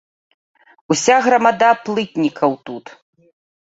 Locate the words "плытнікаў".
1.85-2.51